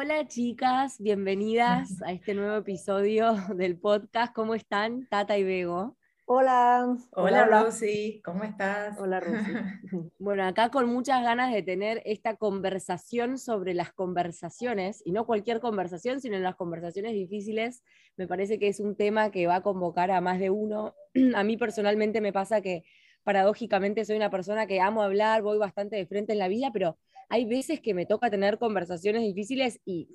[0.00, 4.32] Hola chicas, bienvenidas a este nuevo episodio del podcast.
[4.32, 5.96] ¿Cómo están, Tata y Bego?
[6.24, 6.96] Hola.
[7.10, 8.96] Hola, Rosy, ¿cómo estás?
[9.00, 9.50] Hola Rosy.
[10.20, 15.58] bueno, acá con muchas ganas de tener esta conversación sobre las conversaciones, y no cualquier
[15.58, 17.82] conversación, sino las conversaciones difíciles.
[18.16, 20.94] Me parece que es un tema que va a convocar a más de uno.
[21.34, 22.84] a mí personalmente me pasa que
[23.24, 26.98] paradójicamente soy una persona que amo hablar, voy bastante de frente en la vida, pero
[27.28, 30.08] hay veces que me toca tener conversaciones difíciles y,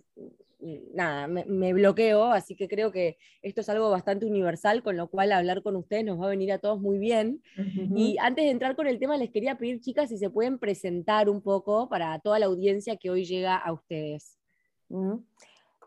[0.94, 5.32] nada, me, bloqueo, así que creo que esto es algo bastante universal, con lo cual
[5.32, 7.44] hablar con ustedes nos va a venir a todos muy bien.
[7.96, 11.30] Y antes de entrar con el tema, les quería pedir, chicas, si se pueden presentar
[11.30, 14.40] un poco para toda la audiencia que hoy llega a ustedes.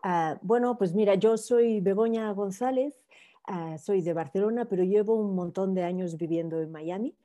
[0.03, 3.05] Ah, bueno, pues mira, yo soy Begoña González,
[3.45, 7.15] ah, soy de Barcelona, pero llevo un montón de años viviendo en Miami.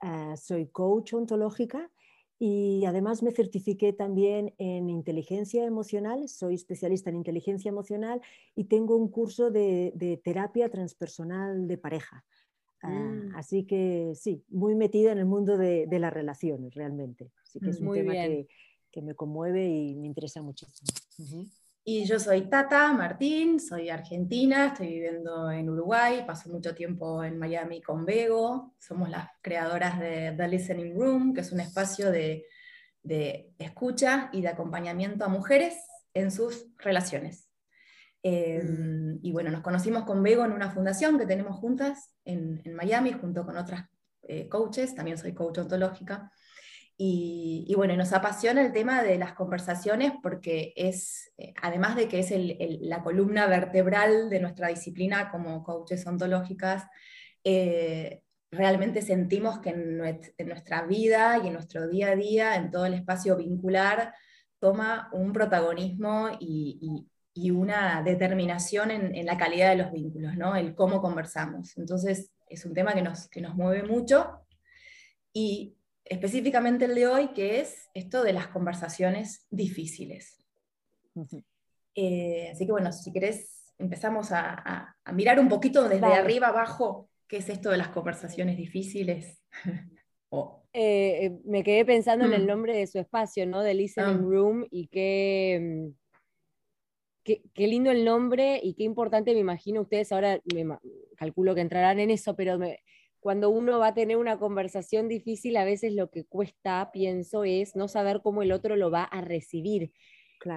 [0.00, 1.90] Ah, soy coach ontológica
[2.44, 8.20] y además me certifiqué también en inteligencia emocional, soy especialista en inteligencia emocional
[8.56, 12.24] y tengo un curso de, terapia transpersonal de pareja.
[12.82, 13.36] Ah, mm.
[13.36, 17.30] así que sí, muy metida en el mundo de, las relaciones realmente.
[17.44, 18.48] Así que es un tema que,
[18.90, 20.88] que, me conmueve y me interesa muchísimo.
[21.84, 27.40] Y yo soy Tata Martín, soy argentina, estoy viviendo en Uruguay, paso mucho tiempo en
[27.40, 32.46] Miami con Bego, somos las creadoras de The Listening Room, que es un espacio de,
[33.58, 35.74] escucha y de acompañamiento a mujeres
[36.14, 37.48] en sus relaciones.
[38.22, 43.10] Em, y bueno, nos conocimos con Bego en una fundación que tenemos juntas en, Miami,
[43.10, 43.88] junto con otras
[44.22, 46.30] eh, coaches, también soy coach ontológica.
[47.04, 52.20] Y, bueno, nos apasiona el tema de las conversaciones porque es, eh, además de que
[52.20, 52.32] es
[52.80, 56.84] la columna vertebral de nuestra disciplina como coaches ontológicas,
[57.42, 59.98] eh, realmente sentimos que en,
[60.46, 64.14] nuestra vida y en nuestro día a día, en todo el espacio vincular,
[64.60, 67.08] toma un protagonismo y,
[67.50, 70.54] una determinación en, la calidad de los vínculos, ¿no?
[70.54, 71.76] el cómo conversamos.
[71.78, 74.46] Entonces, es un tema que nos, que nos mueve mucho.
[75.32, 75.74] Y
[76.12, 80.44] específicamente el de hoy, que es esto de las conversaciones difíciles.
[81.94, 87.38] Eh, así que bueno, si querés, empezamos a, mirar un poquito desde arriba abajo qué
[87.38, 89.42] es esto de las conversaciones difíciles.
[90.74, 92.46] Eh, eh, me quedé pensando en el mm.
[92.46, 93.60] nombre de su espacio, ¿no?
[93.60, 94.26] De Listening ah.
[94.26, 95.94] Room, y qué, mm,
[97.22, 100.78] qué, qué, lindo el nombre y qué importante, me imagino, ustedes ahora me,
[101.18, 102.80] calculo que entrarán en eso, pero me,
[103.22, 107.76] cuando uno va a tener una conversación difícil, a veces lo que cuesta, pienso, es
[107.76, 109.92] no saber cómo el otro lo va a recibir.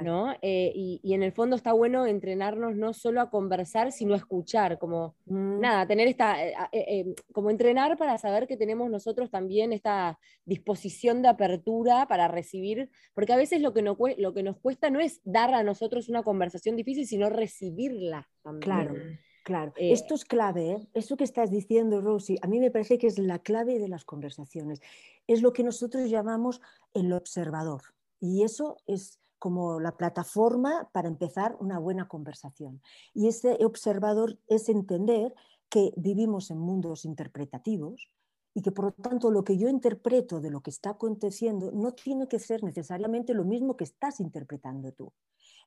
[0.03, 0.33] ¿no?
[0.41, 4.79] Eh, y, en el fondo está bueno entrenarnos no solo a conversar, sino a escuchar,
[4.79, 5.59] como mm.
[5.59, 11.21] nada, tener esta, eh, eh, como entrenar para saber que tenemos nosotros también esta disposición
[11.21, 14.99] de apertura para recibir, porque a veces lo que, no, lo que nos cuesta no
[14.99, 18.61] es dar a nosotros una conversación difícil, sino recibirla también.
[18.61, 18.95] Claro.
[19.45, 20.87] Claro, eh, esto es clave, ¿eh?
[20.95, 24.03] esto que estás diciendo, Rosy, a mí me parece que es la clave de las
[24.03, 24.81] conversaciones.
[25.27, 26.61] Es lo que nosotros llamamos
[26.95, 27.83] el observador.
[28.19, 32.81] Y eso es como la plataforma para empezar una buena conversación.
[33.13, 35.35] Y ese observador es entender
[35.69, 38.09] que vivimos en mundos interpretativos
[38.55, 41.91] y que por lo tanto lo que yo interpreto de lo que está aconteciendo no
[41.91, 45.11] tiene que ser necesariamente lo mismo que estás interpretando tú.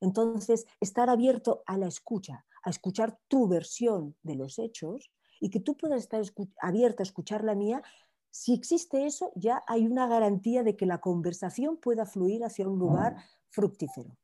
[0.01, 5.61] Entonces, estar abierto a la escucha, a escuchar tu versión de los hechos y que
[5.61, 6.23] tú puedas estar
[6.63, 7.83] abierta a escuchar la mía,
[8.31, 12.79] si existe eso, ya hay una garantía de que la conversación pueda fluir hacia un
[12.79, 13.17] lugar
[13.51, 14.17] fructífero.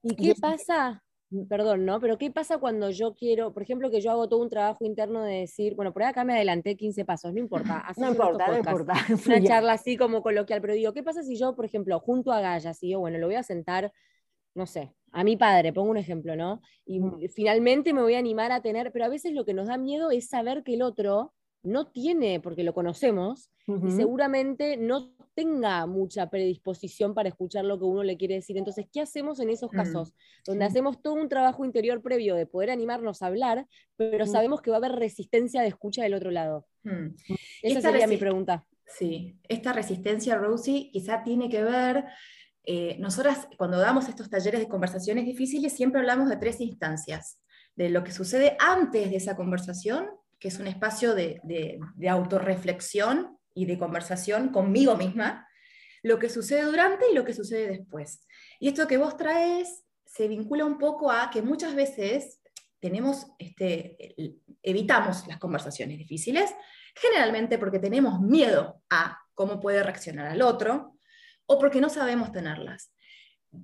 [0.00, 1.04] ¿Y qué pasa?
[1.48, 2.00] Perdón, ¿no?
[2.00, 5.22] Pero ¿qué pasa cuando yo quiero, por ejemplo, que yo hago todo un trabajo interno
[5.22, 7.84] de decir, bueno, por acá me adelanté 15 pasos, no importa.
[7.98, 8.94] No importa, no importa.
[9.26, 12.40] Una charla así como coloquial, pero digo, ¿qué pasa si yo, por ejemplo, junto a
[12.40, 13.92] Gaya, si yo, bueno, lo voy a sentar,
[14.54, 16.62] no sé, a mi padre, pongo un ejemplo, ¿no?
[16.86, 19.76] Y finalmente me voy a animar a tener, pero a veces lo que nos da
[19.76, 25.84] miedo es saber que el otro no tiene, porque lo conocemos, y seguramente no tenga
[25.86, 28.56] mucha predisposición para escuchar lo que uno le quiere decir.
[28.56, 30.14] Entonces, ¿qué hacemos en esos mm, casos?
[30.46, 33.66] Donde hacemos todo un trabajo interior previo de poder animarnos a hablar,
[33.96, 36.66] pero sabemos que va a haber resistencia de escucha del otro lado.
[36.82, 37.08] Mm.
[37.62, 38.66] Esa sería mi pregunta.
[38.86, 42.06] Sí, esta resistencia, Rosie, quizá tiene que ver
[42.70, 47.42] eh, nosotras cuando damos estos talleres de conversaciones difíciles siempre hablamos de tres instancias,
[47.76, 50.06] de lo que sucede antes de esa conversación,
[50.38, 55.48] que es un espacio de, de, autorreflexión y de conversación conmigo misma,
[56.02, 58.26] lo que sucede durante y lo que sucede después.
[58.60, 62.40] Y esto que vos traes se vincula un poco a que muchas veces
[62.80, 64.14] tenemos, este,
[64.62, 66.54] evitamos las conversaciones difíciles,
[66.94, 70.98] generalmente porque tenemos miedo a cómo puede reaccionar al otro,
[71.46, 72.92] o porque no sabemos tenerlas.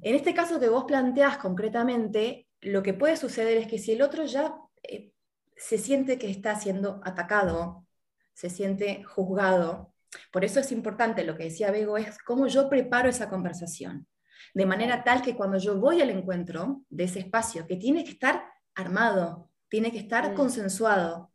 [0.03, 4.03] En este caso que vos planteás concretamente, lo que puede suceder es que si el
[4.03, 5.13] otro ya eh,
[5.57, 7.87] se siente que está siendo atacado,
[8.33, 9.95] se siente juzgado,
[10.33, 14.07] por eso es importante lo que decía Bego, es cómo yo preparo esa conversación,
[14.53, 18.11] de manera tal que cuando yo voy al encuentro de ese espacio, que tiene que
[18.11, 20.35] estar armado, tiene que estar mm.
[20.35, 21.33] consensuado.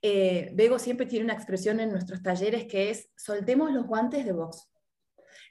[0.00, 4.32] Eh, Bego siempre tiene una expresión en nuestros talleres que es, soltemos los guantes de
[4.32, 4.68] box.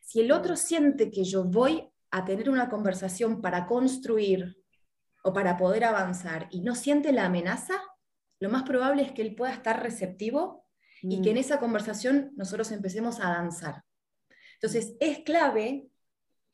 [0.01, 4.57] Si el otro siente que yo voy a tener una conversación para construir
[5.23, 7.81] o para poder avanzar y no siente la amenaza,
[8.41, 10.65] lo más probable es que él pueda estar receptivo
[11.03, 11.39] y que en mm.
[11.39, 13.83] esa conversación nosotros empecemos a danzar.
[14.55, 15.87] Entonces, es clave,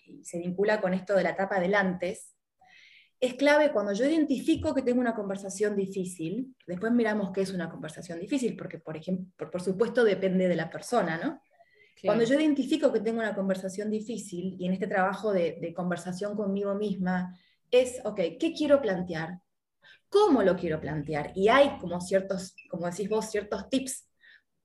[0.06, 2.36] y se vincula con esto de la etapa del antes,
[3.22, 7.69] es clave cuando yo identifico que tengo una conversación difícil, después miramos qué es una
[7.69, 11.42] conversación difícil, porque por, ejemplo, por, supuesto depende de la persona, ¿no?
[12.04, 16.36] Cuando yo identifico que tengo una conversación difícil, y en este trabajo de, de conversación
[16.36, 17.36] conmigo misma,
[17.72, 19.39] es, ok, ¿qué quiero plantear?
[20.10, 21.31] ¿Cómo lo quiero plantear?
[21.36, 24.07] Y hay como ciertos, como decís vos, ciertos tips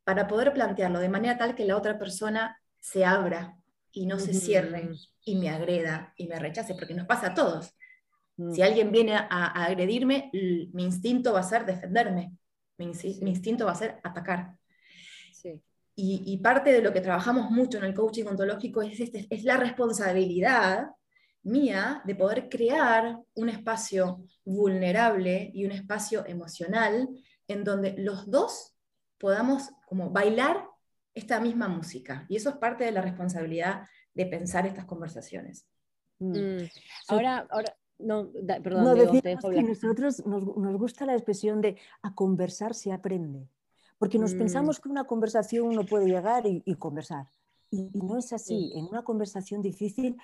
[0.04, 3.56] para poder plantearlo de manera tal que la otra persona se abra
[3.92, 4.90] y no se cierre
[5.24, 7.74] y me agreda y me rechace, porque nos pasa a todos.
[8.36, 8.64] Si mm.
[8.64, 12.36] alguien viene a, agredirme, mi instinto va a ser defenderme,
[12.78, 14.56] mi, instinto va a ser atacar.
[15.94, 19.58] Y, parte de lo que trabajamos mucho en el coaching ontológico es, este, es la
[19.58, 20.88] responsabilidad
[21.42, 27.08] mía de poder crear un espacio vulnerable y un espacio emocional
[27.48, 28.76] en donde los dos
[29.18, 30.66] podamos como bailar
[31.14, 32.26] esta misma música.
[32.28, 33.82] Y eso es parte de la responsabilidad
[34.14, 35.66] de pensar estas conversaciones.
[36.18, 36.38] Mm.
[36.38, 36.70] Mm.
[37.08, 38.30] Ahora, ahora, no,
[38.62, 40.44] perdón, no, que nosotros nos,
[40.76, 43.48] gusta la expresión de a conversar se aprende,
[43.98, 44.38] porque nos mm.
[44.38, 47.26] pensamos que una conversación uno puede llegar y, conversar.
[47.70, 48.72] Y, no es así.
[48.74, 50.16] En una conversación difícil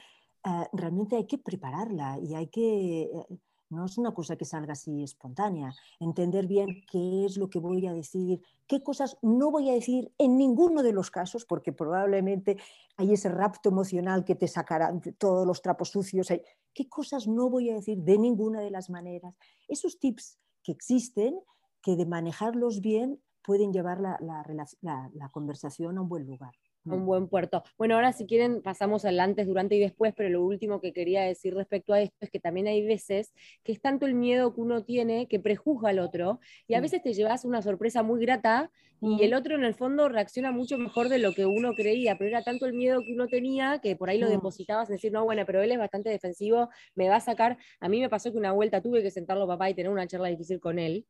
[0.48, 3.02] eh, realmente hay que prepararla y hay que...
[3.02, 3.38] Eh,
[3.70, 5.74] no es una cosa que salga así espontánea.
[6.00, 10.10] Entender bien qué es lo que voy a decir, qué cosas no voy a decir
[10.16, 12.56] en ninguno de los casos, porque probablemente
[12.96, 16.28] hay ese rapto emocional que te sacará todos los trapos sucios.
[16.72, 19.36] ¿Qué cosas no voy a decir de ninguna de las maneras?
[19.68, 21.38] Esos tips que existen,
[21.82, 26.54] que de manejarlos bien pueden llevar la, la conversación a un buen lugar
[26.94, 27.62] un buen puerto.
[27.76, 31.22] Bueno, ahora si quieren pasamos al antes, durante y después, pero lo último que quería
[31.22, 33.32] decir respecto a esto es que también hay veces
[33.64, 37.02] que es tanto el miedo que uno tiene que prejuzga al otro y a veces
[37.02, 38.70] te llevas una sorpresa muy grata
[39.00, 42.30] y el otro en el fondo reacciona mucho mejor de lo que uno creía, pero
[42.30, 45.24] era tanto el miedo que uno tenía que por ahí lo depositabas en decir, no,
[45.24, 47.58] bueno, pero él es bastante defensivo, me va a sacar.
[47.80, 50.28] A mí me pasó que una vuelta tuve que sentarlo papá y tener una charla
[50.28, 51.06] difícil con él.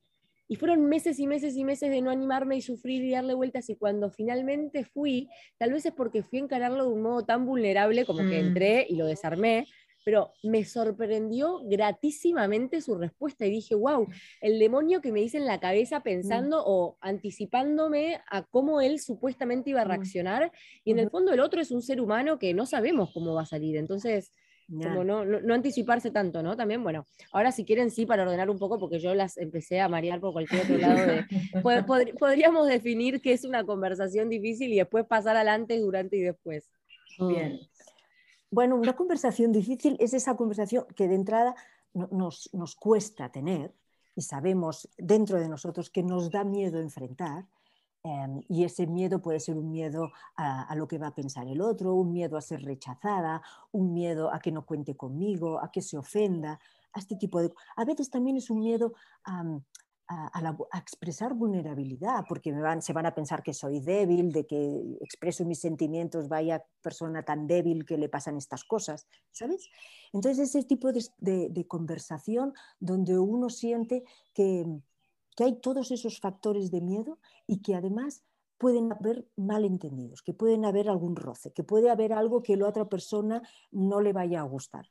[0.48, 3.68] Y fueron meses y meses y meses de no animarme y sufrir y darle vueltas.
[3.68, 5.28] Y cuando finalmente fui,
[5.58, 8.46] tal vez es porque fui a encararlo de un modo tan vulnerable como que mm.
[8.46, 9.66] entré y lo desarmé,
[10.08, 14.06] pero me sorprendió gratísimamente su respuesta y dije, wow,
[14.40, 16.64] el demonio que me hice en la cabeza pensando mm.
[16.64, 19.88] o anticipándome a cómo él supuestamente iba a mm.
[19.88, 20.52] reaccionar.
[20.82, 23.42] Y en el fondo el otro es un ser humano que no sabemos cómo va
[23.42, 23.76] a salir.
[23.76, 24.32] Entonces,
[24.68, 26.56] como no, no, anticiparse tanto, ¿no?
[26.56, 29.88] También, bueno, ahora si quieren sí, para ordenar un poco, porque yo las empecé a
[29.88, 31.24] marear por cualquier otro lado, de,
[32.18, 36.68] podríamos definir qué es una conversación difícil y después pasar adelante, durante y después.
[37.18, 37.28] Mm.
[37.28, 37.60] Bien.
[38.50, 41.54] Bueno, una conversación difícil es esa conversación que de entrada
[41.94, 43.72] nos, nos cuesta tener
[44.14, 47.46] y sabemos dentro de nosotros que nos da miedo enfrentar,
[48.05, 51.61] Em, y ese miedo puede ser un miedo a, lo que va a pensar el
[51.61, 55.83] otro, un miedo a ser rechazada, un miedo a que no cuente conmigo, a que
[55.83, 56.61] se ofenda,
[56.93, 57.52] a este tipo de...
[57.76, 59.45] A veces también es un miedo a,
[60.78, 66.28] expresar vulnerabilidad, porque se van a pensar que soy débil, de que expreso mis sentimientos,
[66.28, 69.69] vaya persona tan débil que le pasan estas cosas, ¿sabes?
[70.14, 74.81] Entonces ese tipo de conversación donde uno siente que
[75.38, 78.25] que hay todos esos factores de miedo y que además
[78.59, 82.88] pueden haber malentendidos, que pueden haber algún roce, que puede haber algo que la otra
[82.88, 83.40] persona
[83.71, 84.87] no le vaya a gustar.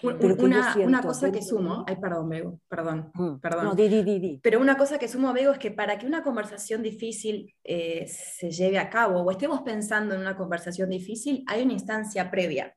[0.00, 3.40] Pero una, cosa que sumo, ay, perdón, Bego, perdón, mm.
[3.40, 3.64] perdón.
[3.66, 6.22] No, di, di, di, Pero una cosa que sumo, Bego, es que para que una
[6.22, 11.62] conversación difícil eh, se lleve a cabo o estemos pensando en una conversación difícil, hay
[11.62, 12.74] una instancia previa,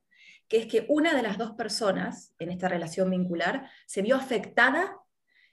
[0.49, 4.97] que es que una de las dos personas en esta relación vincular se vio afectada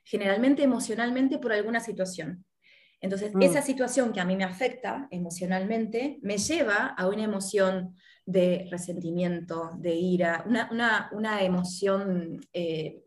[0.04, 2.44] generalmente emocionalmente por alguna situación.
[3.00, 3.42] Entonces, mm.
[3.42, 7.96] esa situación que a mí me afecta emocionalmente me lleva a una emoción
[8.26, 12.40] de resentimiento, de ira, una, emoción...
[12.52, 13.00] Eh,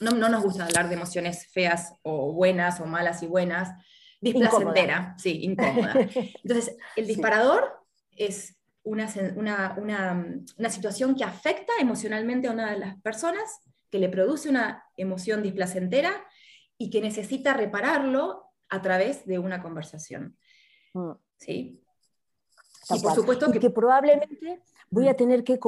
[0.00, 3.70] no, nos gusta hablar de emociones feas o buenas o malas y buenas,
[4.20, 5.94] displacentera, sí, incómoda.
[6.44, 13.60] Entonces, el disparador es una, una, situación que afecta emocionalmente a una de las personas,
[13.94, 16.26] que le produce una emoción displacentera
[16.76, 20.36] y que necesita repararlo a través de una conversación.
[20.94, 21.12] Mm.
[21.36, 21.80] ¿Sí?
[22.90, 23.70] Y por supuesto que...
[23.70, 24.60] probablemente
[24.90, 25.16] voy a mm.
[25.16, 25.60] tener que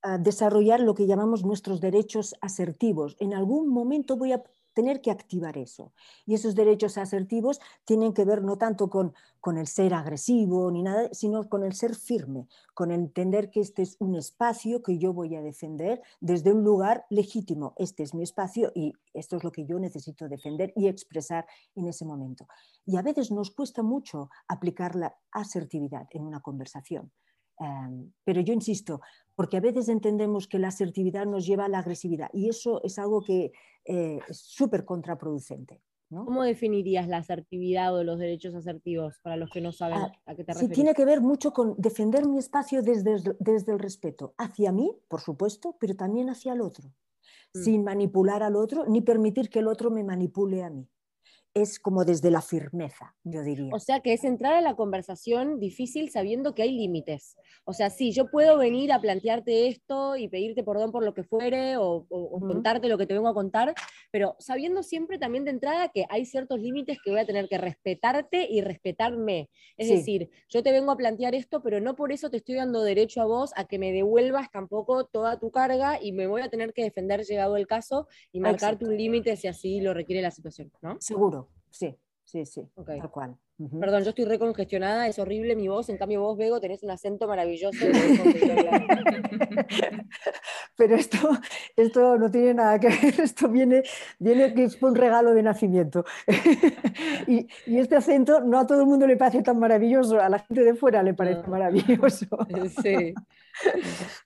[0.00, 3.14] ah, desarrollar lo que llamamos nuestros derechos asertivos.
[3.20, 4.42] En algún momento voy a
[4.76, 5.94] tener que activar eso.
[6.26, 10.82] Y esos derechos asertivos tienen que ver no tanto con, con el ser agresivo ni
[10.82, 15.14] nada, sino con el ser firme, con entender que este es un espacio que yo
[15.14, 17.72] voy a defender desde un lugar legítimo.
[17.78, 21.88] Este es mi espacio y esto es lo que yo necesito defender y expresar en
[21.88, 22.46] ese momento.
[22.84, 27.10] Y a veces nos cuesta mucho aplicar la asertividad en una conversación.
[28.24, 29.00] Pero yo insisto,
[29.34, 32.98] porque a veces entendemos que la asertividad nos lleva a la agresividad y eso es
[32.98, 33.52] algo que
[33.84, 35.80] eh, es súper contraproducente.
[36.08, 40.36] ¿Cómo definirías la asertividad o los derechos asertivos para los que no saben ah, a
[40.36, 40.68] qué te refieres?
[40.68, 44.96] Sí, tiene que ver mucho con defender mi espacio desde, desde el respeto, hacia mí,
[45.08, 46.92] por supuesto, pero también hacia el otro,
[47.54, 47.58] mm.
[47.58, 50.88] sin manipular al otro ni permitir que el otro me manipule a mí
[51.56, 53.70] es como desde la firmeza, yo diría.
[53.72, 57.38] O sea que es entrar a la conversación difícil sabiendo que hay límites.
[57.64, 61.24] O sea, sí, yo puedo venir a plantearte esto y pedirte perdón por lo que
[61.24, 63.74] fuere o, contarte lo que te vengo a contar,
[64.10, 67.56] pero sabiendo siempre también de entrada que hay ciertos límites que voy a tener que
[67.56, 69.48] respetarte y respetarme.
[69.78, 72.82] Es decir, yo te vengo a plantear esto, pero no por eso te estoy dando
[72.82, 76.50] derecho a vos a que me devuelvas tampoco toda tu carga y me voy a
[76.50, 80.30] tener que defender llegado el caso y marcarte un límite si así lo requiere la
[80.30, 80.98] situación, ¿no?
[81.00, 81.45] Seguro
[81.76, 83.38] sí, sí, sí, tal cual.
[83.80, 87.26] Perdón, yo estoy recongestionada, es horrible mi voz, en cambio vos, Bego, tenés un acento
[87.26, 87.78] maravilloso.
[90.76, 91.16] Pero esto,
[91.74, 93.82] esto no tiene nada que ver, esto viene,
[94.18, 96.04] viene que es un regalo de nacimiento.
[97.26, 100.40] y, y, este acento no a todo el mundo le parece tan maravilloso, a la
[100.40, 101.48] gente de fuera le parece ah.
[101.48, 102.26] maravilloso.
[102.82, 103.14] sí.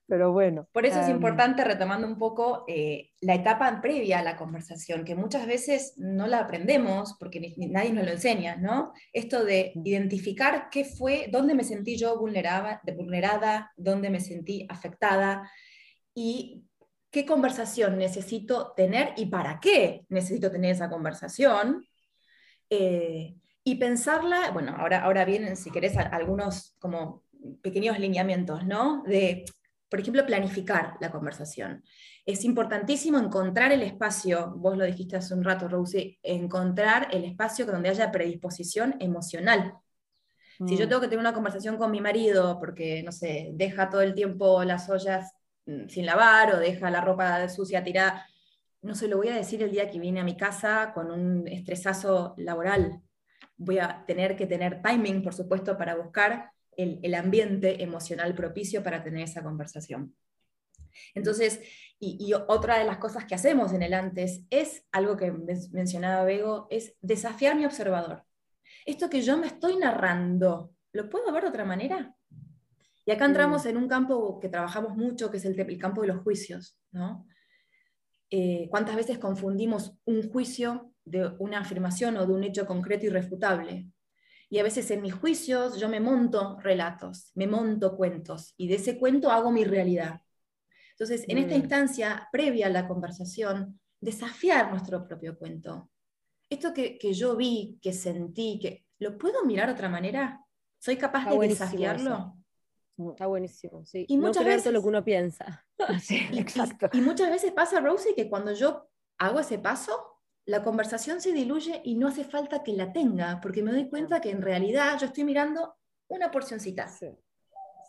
[0.07, 0.67] Pero bueno.
[0.73, 5.05] Por eso es em, importante, retomando un poco eh, la etapa previa a la conversación,
[5.05, 8.93] que muchas veces no la aprendemos porque nadie nos lo enseña, ¿no?
[9.21, 15.51] Esto de identificar qué fue, dónde me sentí yo vulnerada, vulnerada dónde me sentí afectada
[16.15, 16.65] y
[17.11, 21.85] qué conversación necesito tener y para qué necesito tener esa conversación.
[22.71, 27.25] Eh, y pensarla, bueno, ahora, ahora vienen, si querés, algunos como
[27.63, 29.03] pequeños lineamientos, ¿no?
[29.03, 29.45] De,
[29.91, 31.85] por ejemplo, planificar la conversación.
[32.31, 37.67] Es importantísimo encontrar el espacio, vos lo dijiste hace un rato, Rosy, encontrar el espacio
[37.67, 39.75] donde haya predisposición emocional.
[40.65, 40.89] Si yo mm.
[40.89, 44.63] tengo que tener una conversación con mi marido porque, no sé, deja todo el tiempo
[44.63, 45.33] las ollas
[45.67, 48.25] mm, sin lavar o deja la ropa sucia tirada,
[48.83, 51.49] no se lo voy a decir el día que viene a mi casa con un
[51.49, 53.03] estresazo laboral.
[53.57, 59.03] Voy a tener que tener timing, por supuesto, para buscar el, ambiente emocional propicio para
[59.03, 60.15] tener esa conversación.
[61.15, 61.61] Entonces,
[62.03, 65.31] y, otra de las cosas que hacemos en el antes es algo que
[65.71, 68.25] mencionaba Bego, es desafiar mi observador.
[68.87, 72.15] Esto que yo me estoy narrando, ¿lo puedo ver de otra manera?
[73.05, 76.23] Y acá entramos en un campo que trabajamos mucho, que es el, campo de los
[76.23, 76.79] juicios.
[76.91, 77.27] ¿no?
[78.31, 83.89] Eh, ¿Cuántas veces confundimos un juicio de una afirmación o de un hecho concreto irrefutable?
[84.49, 88.77] Y a veces en mis juicios yo me monto relatos, me monto cuentos y de
[88.77, 90.23] ese cuento hago mi realidad.
[91.01, 95.91] Entonces, en esta instancia previa a la conversación, desafiar nuestro propio cuento.
[96.51, 100.45] Esto que, yo vi, que sentí, que ¿lo puedo mirar de otra manera?
[100.79, 102.37] ¿Soy capaz de desafiarlo?
[103.13, 104.05] Está buenísimo, sí.
[104.09, 105.65] Y muchas veces lo que uno piensa.
[106.35, 106.91] exacto.
[106.93, 111.81] y, muchas veces pasa, Rosie, que cuando yo hago ese paso, la conversación se diluye
[111.83, 115.07] y no hace falta que la tenga, porque me doy cuenta que en realidad yo
[115.07, 115.77] estoy mirando
[116.09, 116.89] una porcioncita.
[116.89, 117.09] Sí.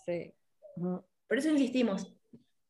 [0.05, 0.33] sí.
[0.77, 2.15] Por eso insistimos.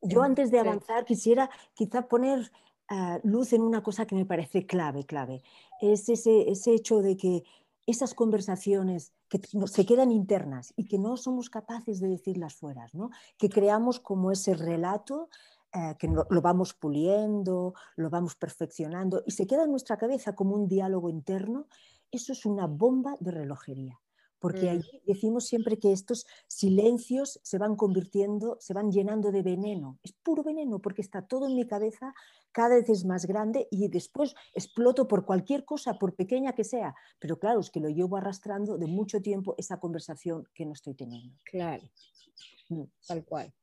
[0.01, 2.51] Yo antes de avanzar quisiera quizá poner
[2.89, 5.43] ah, luz en una cosa que me parece clave, clave.
[5.79, 7.43] Es ese, ese hecho de que
[7.85, 13.09] esas conversaciones que se quedan internas y que no somos capaces de decirlas fuera, ¿no?
[13.37, 15.29] que creamos como ese relato
[15.73, 20.55] eh, que lo vamos puliendo, lo vamos perfeccionando y se queda en nuestra cabeza como
[20.55, 21.67] un diálogo interno,
[22.11, 23.97] eso es una bomba de relojería.
[24.41, 24.69] Porque mm.
[24.69, 29.99] ahí decimos siempre que estos silencios se van convirtiendo, se van llenando de veneno.
[30.03, 32.13] Es puro veneno porque está todo en mi cabeza,
[32.51, 36.93] cada vez es más grande y después exploto por cualquier cosa, por pequeña que sea.
[37.19, 40.95] Pero claro, es que lo llevo arrastrando de mucho tiempo esa conversación que no estoy
[40.95, 41.37] teniendo.
[41.45, 41.83] Claro,
[42.69, 42.83] mm.
[43.07, 43.53] tal cual.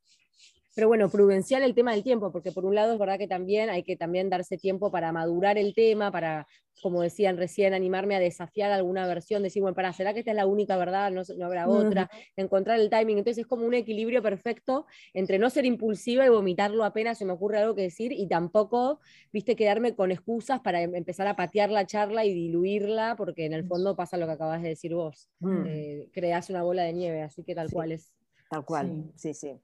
[0.78, 3.68] Pero bueno, prudencial el tema del tiempo, porque por un lado es verdad que también
[3.68, 6.46] hay que también darse tiempo para madurar el tema, para,
[6.80, 10.36] como decían recién, animarme a desafiar alguna versión, decir, bueno, para, ¿será que esta es
[10.36, 11.10] la única verdad?
[11.10, 12.08] No, no habrá otra.
[12.36, 13.18] Encontrar el timing.
[13.18, 17.32] Entonces es como un equilibrio perfecto entre no ser impulsiva y vomitarlo apenas se me
[17.32, 19.00] ocurre algo que decir y tampoco,
[19.32, 23.52] viste, quedarme con excusas para em, empezar a patear la charla y diluirla, porque en
[23.52, 25.28] el fondo pasa lo que acabas de decir vos.
[25.40, 25.64] Mm.
[25.66, 28.12] Eh, creas una bola de nieve, así que tal cual es.
[28.48, 29.60] Tal cual, sí, sí.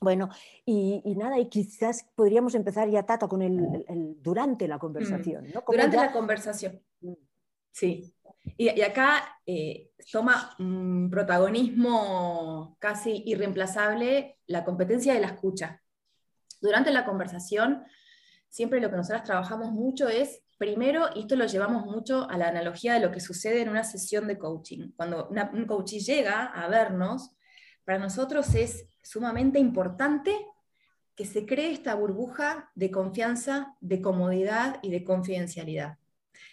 [0.00, 0.30] Bueno,
[0.64, 3.84] y, nada, y quizás podríamos empezar ya, Tata, con el,
[4.22, 5.48] durante la conversación.
[5.52, 5.62] ¿no?
[5.66, 6.80] Durante la conversación.
[7.02, 7.12] Mm.
[7.70, 8.14] Sí.
[8.56, 15.82] Y, acá eh, toma un protagonismo casi irreemplazable la competencia de la escucha.
[16.62, 17.84] Durante la conversación,
[18.48, 22.48] siempre lo que nosotras trabajamos mucho es, primero, y esto lo llevamos mucho a la
[22.48, 24.92] analogía de lo que sucede en una sesión de coaching.
[24.96, 27.36] Cuando un coach llega a vernos,
[27.90, 30.46] para nosotros es sumamente importante
[31.16, 35.98] que se cree esta burbuja de confianza, de comodidad y de confidencialidad,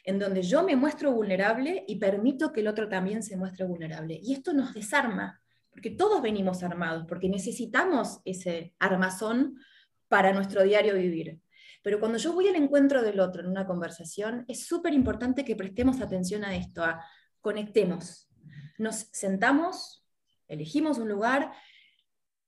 [0.03, 4.19] en donde yo me muestro vulnerable y permito que el otro también se muestre vulnerable.
[4.19, 5.39] Y esto nos desarma,
[5.69, 9.59] porque todos venimos armados, porque necesitamos ese armazón
[10.07, 11.39] para nuestro diario vivir.
[11.83, 15.55] Pero cuando yo voy al encuentro del otro en una conversación, es súper importante que
[15.55, 17.05] prestemos atención a esto, a
[17.41, 18.27] conectemos.
[18.79, 20.03] Nos sentamos,
[20.47, 21.51] elegimos un lugar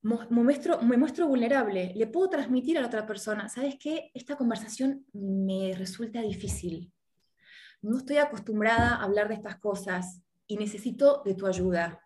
[0.01, 4.11] me muestro, me muestro vulnerable, le puedo transmitir a la otra persona, ¿sabes qué?
[4.13, 6.93] Esta conversación me resulta difícil.
[7.81, 12.01] No estoy acostumbrada a hablar de estas cosas y necesito de tu ayuda.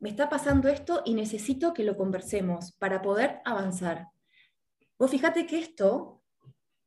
[0.00, 4.08] Me está pasando esto y necesito que lo conversemos para poder avanzar.
[4.98, 6.22] Vos fíjate que esto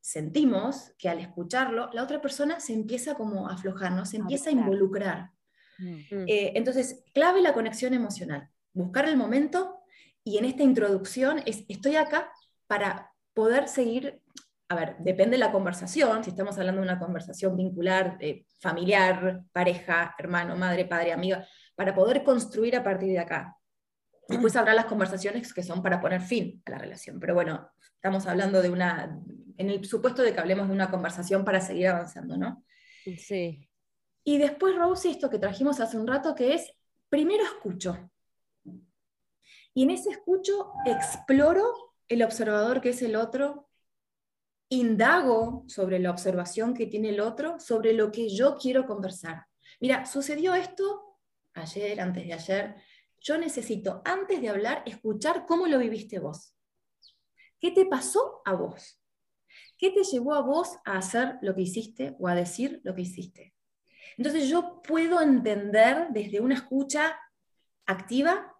[0.00, 4.04] sentimos que al escucharlo, la otra persona se empieza como a aflojar, ¿no?
[4.04, 5.32] se empieza a involucrar.
[5.78, 6.24] Mm.
[6.26, 8.48] Eh, entonces, clave la conexión emocional.
[8.72, 9.80] Buscar el momento
[10.24, 12.30] y en esta introducción es, estoy acá
[12.66, 14.20] para poder seguir,
[14.68, 19.42] a ver, depende de la conversación, si estamos hablando de una conversación vincular, eh, familiar,
[19.52, 23.56] pareja, hermano, madre, padre, amiga, para poder construir a partir de acá.
[24.28, 28.26] Después habrá las conversaciones que son para poner fin a la relación, pero bueno, estamos
[28.26, 29.18] hablando de una,
[29.56, 32.64] en el supuesto de que hablemos de una conversación para seguir avanzando, ¿no?
[33.16, 33.67] Sí.
[34.28, 36.70] Y después, Rosy, esto que trajimos hace un rato, que es,
[37.08, 38.10] primero escucho.
[39.72, 43.70] Y en ese escucho exploro el observador que es el otro,
[44.68, 49.46] indago sobre la observación que tiene el otro, sobre lo que yo quiero conversar.
[49.80, 51.18] Mira, sucedió esto
[51.54, 52.74] ayer, antes de ayer.
[53.20, 56.54] Yo necesito, antes de hablar, escuchar cómo lo viviste vos.
[57.58, 59.00] ¿Qué te pasó a vos?
[59.78, 63.00] ¿Qué te llevó a vos a hacer lo que hiciste o a decir lo que
[63.00, 63.54] hiciste?
[64.18, 67.16] Entonces yo puedo entender desde una escucha
[67.86, 68.54] activa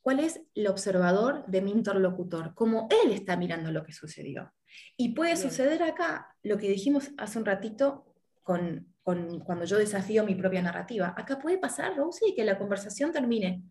[0.00, 4.52] cuál es el observador de mi interlocutor, cómo él está mirando lo que sucedió.
[4.96, 10.34] Y puede suceder acá lo que dijimos hace un ratito con, cuando yo desafío mi
[10.34, 11.14] propia narrativa.
[11.16, 13.62] Acá puede pasar, Rosy, que la conversación termine,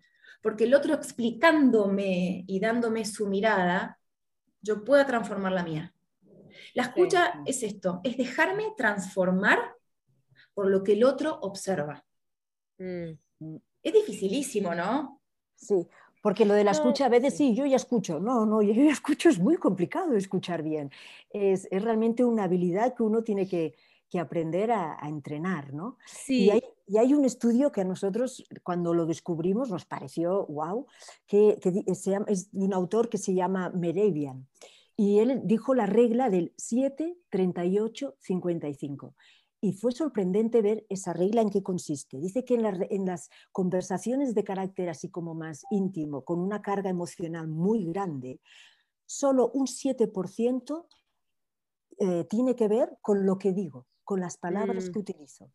[0.42, 4.00] porque el otro explicándome y dándome su mirada,
[4.62, 5.94] yo pueda transformar la mía.
[6.74, 9.60] La escucha es esto, es dejarme transformar
[10.54, 12.06] por lo que el otro observa.
[12.78, 13.12] Mm.
[13.82, 15.22] Es dificilísimo, ¿no?
[15.56, 15.88] Sí,
[16.22, 18.20] porque lo de la escucha, a veces sí, yo ya escucho.
[18.20, 20.90] No, no, yo ya escucho, es muy complicado escuchar bien.
[21.30, 23.76] Es, es realmente una habilidad que uno tiene que,
[24.10, 25.98] que aprender a, entrenar, ¿no?
[26.06, 26.46] Sí.
[26.46, 30.86] Y hay, y hay, un estudio que a nosotros, cuando lo descubrimos, nos pareció wow,
[31.28, 34.48] que, que se llama, es de un autor que se llama Meravian.
[34.96, 39.16] Y él dijo la regla del 7, 38, 55.
[39.64, 42.20] Y fue sorprendente ver esa regla en qué consiste.
[42.20, 47.48] Dice que en, las conversaciones de carácter así como más íntimo, con una carga emocional
[47.48, 48.42] muy grande,
[49.06, 50.86] solo un 7%
[51.98, 55.02] eh, tiene que ver con lo que digo, con las palabras que mm.
[55.02, 55.50] utilizo.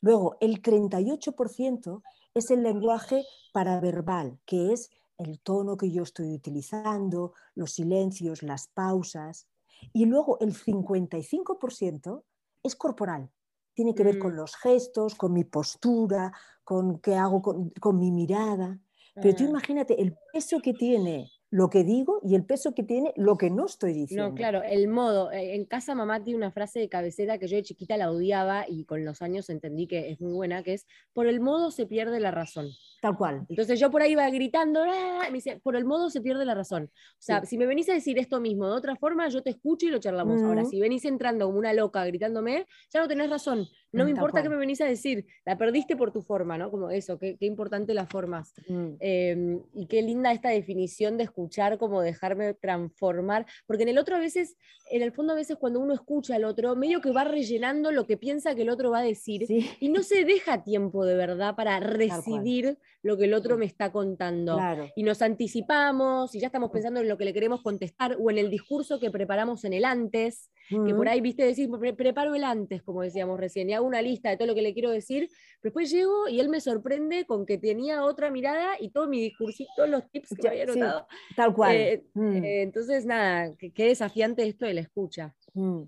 [0.00, 2.02] Luego, el 38%
[2.32, 8.68] es el lenguaje paraverbal, que es el tono que yo estoy utilizando, los silencios, las
[8.68, 9.48] pausas.
[9.92, 12.22] Y luego el 55%
[12.64, 13.30] es corporal.
[13.74, 14.36] Tiene que ver con mm.
[14.36, 16.32] los gestos, con mi postura,
[16.64, 18.80] con qué hago con, mi mirada.
[19.14, 19.48] Pero tú ah.
[19.48, 23.48] imagínate el peso que tiene lo que digo y el peso que tiene lo que
[23.48, 24.30] no estoy diciendo.
[24.30, 25.30] No, claro, el modo.
[25.30, 28.64] Eh, en casa mamá tiene una frase de cabecera que yo de chiquita la odiaba
[28.68, 31.86] y con los años entendí que es muy buena, que es, por el modo se
[31.86, 32.70] pierde la razón.
[33.00, 33.46] Tal cual.
[33.48, 35.26] Entonces yo por ahí iba gritando, ¡Ah!
[35.28, 36.90] me dice, por el modo se pierde la razón.
[36.92, 39.86] O sea, si me venís a decir esto mismo de otra forma, yo te escucho
[39.86, 40.42] y lo charlamos.
[40.42, 43.68] Ahora, si venís entrando como una loca gritándome, ya no tenés razón.
[43.94, 46.70] No me importa qué me venís a decir, la perdiste por tu forma, ¿no?
[46.70, 48.52] Como eso, qué, qué importante las formas.
[48.68, 48.88] Mm.
[49.00, 54.16] Em, y qué linda esta definición de escuchar, como dejarme transformar, porque en el otro
[54.16, 54.56] a veces,
[54.90, 58.06] en el fondo a veces cuando uno escucha al otro, medio que va rellenando lo
[58.06, 59.44] que piensa que el otro va a decir,
[59.80, 63.92] y no se deja tiempo de verdad para recibir lo que el otro me está
[63.92, 64.58] contando.
[64.96, 66.72] Y nos anticipamos, y ya estamos mm.
[66.72, 69.84] pensando en lo que le queremos contestar, o en el discurso que preparamos en el
[69.84, 74.02] antes, que por ahí, viste, decir, preparo el antes, como decíamos recién, y hago una
[74.02, 75.28] lista de todo lo que le quiero decir,
[75.60, 79.20] pero después llego y él me sorprende con que tenía otra mirada y todo mi
[79.20, 81.06] discursito, todos los tips que había anotado.
[81.36, 81.76] tal cual.
[81.76, 82.44] Eh, mm.
[82.44, 85.34] eh, entonces, nada, qué desafiante esto de la escucha.
[85.54, 85.82] Mm.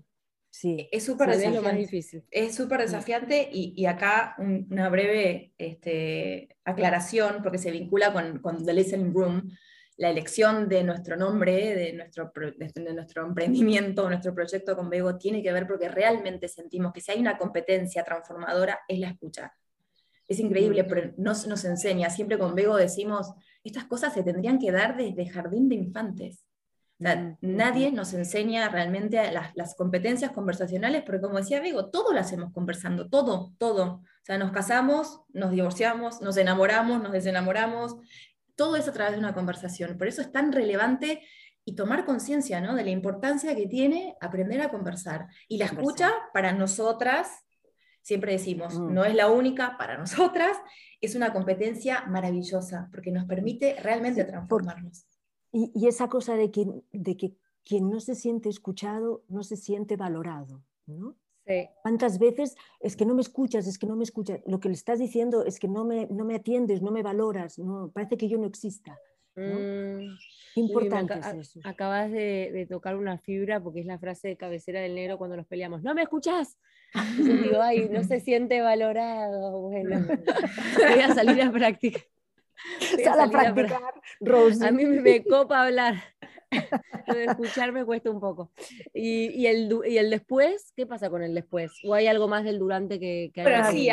[0.49, 0.89] Sí.
[0.91, 1.57] Es súper desafiante.
[1.57, 2.23] Es más difícil.
[2.31, 8.73] Es súper desafiante y, acá una breve este, aclaración, porque se vincula con, con The
[8.73, 9.51] Listening Room,
[9.97, 15.41] la elección de nuestro nombre, de nuestro, de nuestro emprendimiento, nuestro proyecto con Bego, tiene
[15.41, 19.53] que ver porque realmente sentimos que si hay una competencia transformadora es la escucha.
[20.27, 20.87] Es increíble, mm.
[20.87, 22.09] pero no nos enseña.
[22.11, 23.33] Siempre con Bego decimos,
[23.63, 26.43] estas cosas se tendrían que dar desde jardín de infantes.
[26.99, 32.19] Mm, nadie nos enseña realmente las, las, competencias conversacionales, porque como decía Bego, todo lo
[32.19, 33.85] hacemos conversando, todo, todo.
[33.93, 37.95] O sea, nos casamos, nos divorciamos, nos enamoramos, nos desenamoramos,
[38.57, 39.97] todo eso a través de una conversación.
[39.97, 41.21] Por eso es tan relevante
[41.63, 42.75] y tomar conciencia ¿no?
[42.75, 45.27] de la importancia que tiene aprender a conversar.
[45.47, 47.45] Y la escucha para nosotras,
[48.01, 48.93] siempre decimos, mm.
[48.93, 50.57] no es la única para nosotras,
[50.99, 55.05] es una competencia maravillosa porque nos permite realmente transformarnos.
[55.51, 59.55] Y, y, esa cosa de que, de que quien no se siente escuchado no se
[59.55, 60.63] siente valorado.
[60.87, 61.15] ¿no?
[61.81, 64.41] ¿Cuántas veces es que no me escuchas, es que no me escuchas?
[64.45, 67.57] Lo que le estás diciendo es que no me, no me atiendes, no me valoras,
[67.57, 68.99] no, parece que yo no exista.
[69.35, 70.17] Mm,
[70.55, 71.59] importante es eso.
[71.63, 75.45] Acabas de, tocar una fibra porque es la frase de cabecera del negro cuando nos
[75.45, 75.83] peleamos.
[75.83, 76.57] ¡No me escuchas!
[77.17, 79.61] digo, ay, no se siente valorado.
[79.61, 82.01] Bueno, voy a salir a practicar.
[83.03, 83.93] Sal a practicar,
[84.67, 85.95] A mí me copa hablar.
[87.07, 88.51] Lo de escuchar me cuesta un poco.
[88.93, 90.73] ¿Y, el, ¿Y, el, después?
[90.75, 91.73] ¿Qué pasa con el después?
[91.85, 93.89] ¿O hay algo más del durante que, que Pero sí,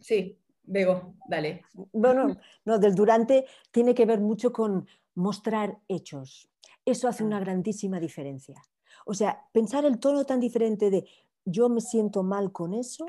[0.00, 1.62] sí, Bego, dale.
[1.92, 6.48] Bueno, no, del durante tiene que ver mucho con mostrar hechos.
[6.84, 8.62] Eso hace una grandísima diferencia.
[9.06, 11.06] O sea, pensar el tono tan diferente de
[11.44, 13.06] yo me siento mal con eso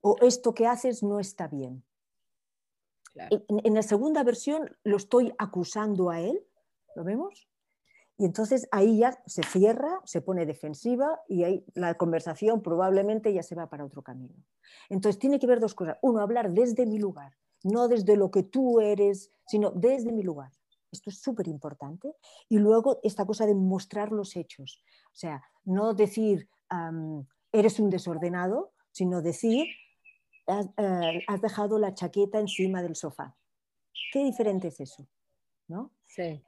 [0.00, 1.84] o esto que haces no está bien.
[3.30, 6.44] en, la segunda versión lo estoy acusando a él,
[6.94, 7.48] ¿lo vemos?
[8.18, 13.42] Y entonces ahí ya se cierra, se pone defensiva y ahí la conversación probablemente ya
[13.42, 14.34] se va para otro camino.
[14.88, 15.98] Entonces tiene que ver dos cosas.
[16.00, 20.50] Uno, hablar desde mi lugar, no desde lo que tú eres, sino desde mi lugar.
[20.90, 22.14] Esto es súper importante.
[22.48, 24.82] Y luego esta cosa de mostrar los hechos.
[25.12, 26.48] O sea, no decir
[27.52, 29.66] eres un desordenado, sino decir
[30.46, 33.36] has, eh, has, dejado la chaqueta encima del sofá.
[34.12, 35.06] Qué diferente es eso,
[35.68, 35.92] ¿no?
[36.06, 36.42] Sí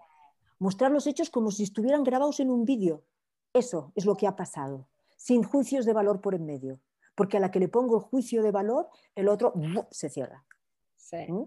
[0.58, 3.04] mostrar los hechos como si estuvieran grabados en un vídeo.
[3.52, 6.80] Eso es lo que ha pasado, sin juicios de valor por en medio.
[7.14, 9.52] Porque a la que le pongo el juicio de valor, el otro
[9.90, 10.44] se cierra.
[11.12, 11.42] ¿Mm?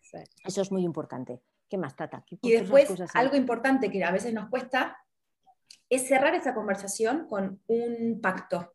[0.00, 0.18] Sí.
[0.44, 1.40] Eso es muy importante.
[1.68, 2.24] ¿Qué más, Tata?
[2.42, 4.96] y después, algo importante que a veces nos cuesta
[5.88, 8.74] es cerrar esa conversación con un pacto.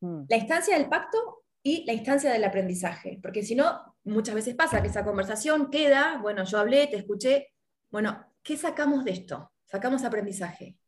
[0.00, 0.24] Mm.
[0.28, 3.18] La instancia del pacto y la instancia del aprendizaje.
[3.22, 7.48] Porque si no, muchas veces pasa que esa conversación queda, bueno, yo hablé, te escuché,
[7.90, 9.52] bueno, ¿Qué sacamos de esto?
[9.66, 10.78] Sacamos aprendizaje.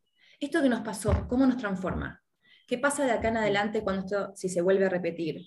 [0.40, 2.22] ¿Esto que nos pasó, cómo nos transforma?
[2.66, 5.42] ¿Qué pasa de acá en adelante cuando esto, si se vuelve a repetir?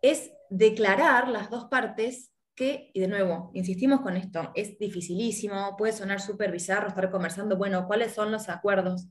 [0.00, 5.92] Es declarar las dos partes que, y de nuevo, insistimos con esto, es dificilísimo, puede
[5.92, 9.08] sonar súper bizarro estar conversando, bueno, ¿cuáles son los acuerdos?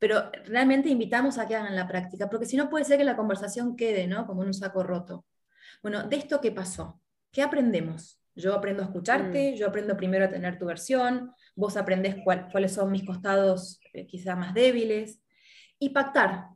[0.00, 3.16] Pero realmente invitamos a que hagan la práctica, porque si no puede ser que la
[3.16, 4.26] conversación quede, ¿no?
[4.26, 5.26] Como en un saco roto.
[5.80, 8.20] Bueno, de esto qué pasó, ¿qué aprendemos?
[8.34, 9.54] Yo aprendo a escucharte, mm.
[9.54, 14.36] yo aprendo primero a tener tu versión, vos aprendés cuáles son mis costados eh, quizá
[14.36, 15.20] más débiles.
[15.80, 16.50] Y pactar,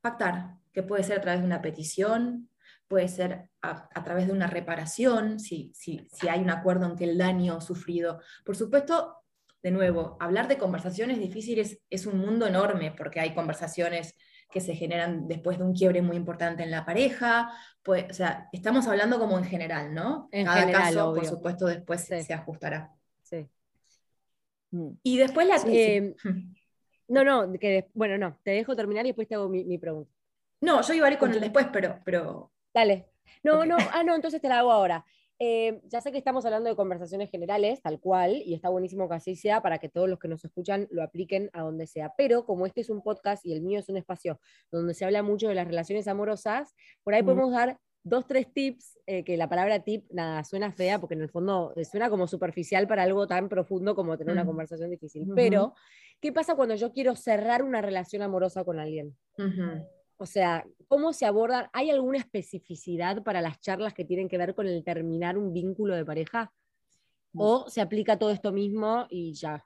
[0.00, 2.48] pactar, que puede ser a través de una petición,
[2.86, 7.04] puede ser a, través de una reparación, si, si, si, hay un acuerdo en que
[7.04, 8.20] el daño sufrido.
[8.42, 9.16] Por supuesto,
[9.62, 14.14] de nuevo, hablar de conversaciones difíciles es un mundo enorme, porque hay conversaciones
[14.50, 17.50] que se generan después de un quiebre muy importante en la pareja.
[17.82, 20.30] Pues, o sea, estamos hablando como en general, ¿no?
[20.32, 22.94] En Cada caso, por supuesto, después se ajustará.
[23.22, 23.46] Sí.
[24.70, 24.90] Mm.
[25.02, 25.56] Y después la...
[25.66, 26.14] Eh,
[27.08, 30.10] no, no, que, bueno, no, te dejo terminar y después te hago mi, pregunta.
[30.60, 32.52] No, yo iba a ir con el después, pero, pero...
[32.74, 33.06] Dale.
[33.42, 35.04] No, no, ah, no, entonces te la hago ahora.
[35.38, 39.14] eh, ya sé que estamos hablando de conversaciones generales, tal cual, y está buenísimo que
[39.14, 42.14] así sea para que todos los que nos escuchan lo apliquen a donde sea.
[42.16, 44.40] Pero como este es un podcast y el mío es un espacio
[44.72, 48.98] donde se habla mucho de las relaciones amorosas, por ahí podemos dar dos, tres tips,
[49.06, 52.86] eh, que la palabra tip, nada, suena fea porque en el fondo suena como superficial
[52.86, 55.26] para algo tan profundo como tener una conversación difícil.
[55.34, 55.74] Pero,
[56.20, 59.16] ¿qué pasa cuando yo quiero cerrar una relación amorosa con alguien?
[60.16, 61.68] O sea, ¿cómo se abordan?
[61.72, 65.94] ¿Hay alguna especificidad para las charlas que tienen que ver con el terminar un vínculo
[65.94, 66.52] de pareja?
[67.34, 69.64] ¿O se aplica todo esto mismo y ya?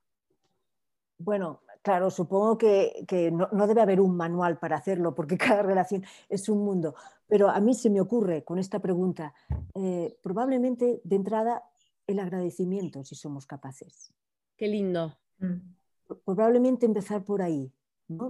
[1.16, 6.48] Bueno, claro, supongo que, no, debe haber un manual para hacerlo, porque cada relación es
[6.48, 6.94] un mundo.
[7.26, 9.34] Pero a mí se me ocurre con esta pregunta,
[9.74, 11.64] eh, probablemente de entrada
[12.06, 14.12] el agradecimiento, si somos capaces.
[14.56, 15.16] Qué lindo.
[16.24, 17.72] Probablemente empezar por ahí,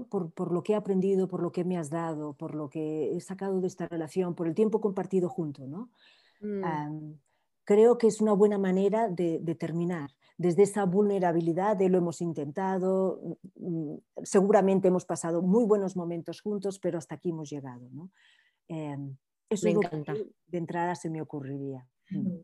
[0.08, 3.20] por, lo que he aprendido, por lo que me has dado, por lo que he
[3.20, 5.66] sacado de esta relación, por el tiempo compartido junto.
[5.66, 5.90] ¿no?
[6.40, 7.14] Mm.
[7.64, 10.10] creo que es una buena manera de, terminar.
[10.42, 16.81] Desde esa vulnerabilidad de lo hemos intentado, mm, seguramente hemos pasado muy buenos momentos juntos,
[16.81, 17.88] pero hasta aquí hemos llegado.
[17.92, 18.11] ¿no?
[18.66, 19.16] Em,
[19.48, 20.14] eso me encanta.
[20.14, 21.87] de entrada se me ocurriría.
[22.11, 22.38] Mm.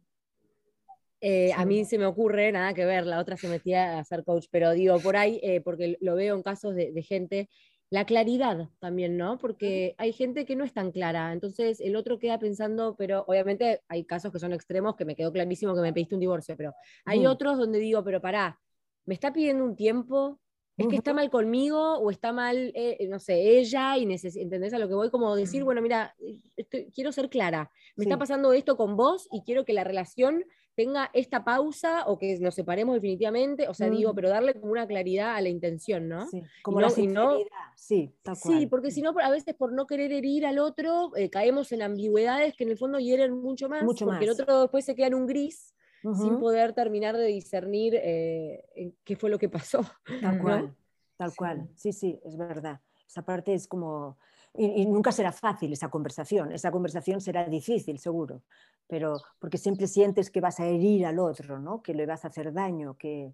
[1.21, 4.23] Eh, a mí se me ocurre, nada que ver, la otra se metía a ser
[4.23, 7.51] coach, pero digo, por ahí, eh, porque lo veo en casos de, gente,
[7.91, 9.39] la claridad también, ¿no?
[9.39, 13.83] Porque hay gente que no es tan clara, entonces el otro queda pensando, pero obviamente
[13.89, 16.75] hay casos que son extremos, que me quedó clarísimo que me pediste un divorcio, pero
[17.05, 18.61] hay otros donde digo, pero pará,
[19.07, 20.39] me está pidiendo un tiempo,
[20.77, 24.79] es que está mal conmigo o está mal, eh, no sé, ella y ¿entendés a
[24.79, 25.11] lo que voy?
[25.11, 26.15] Como decir, bueno, mira,
[26.95, 30.45] quiero ser clara, me está pasando esto con vos y quiero que la relación
[30.79, 34.15] tenga esta pausa o que nos separemos definitivamente, o sea, digo, mm.
[34.15, 36.29] pero darle como una claridad a la intención, ¿no?
[36.29, 40.47] Sí, como la sinceridad, sí, Sí, porque si no, a veces por no querer herir
[40.47, 44.27] al otro, eh, caemos en ambigüedades que en el fondo hieren mucho más, mucho porque
[44.27, 45.75] el otro después se queda en un gris
[46.15, 49.81] sin poder terminar de discernir eh, qué fue lo que pasó.
[50.23, 50.77] Tal cual,
[51.17, 52.81] tal cual, sí, sí, es verdad.
[53.09, 54.19] Esa parte es como
[54.55, 58.43] y, nunca será fácil esa conversación, esa conversación será difícil, seguro,
[58.87, 61.83] pero porque siempre sientes que vas a herir al otro, ¿no?
[61.83, 63.33] que le vas a hacer daño, que...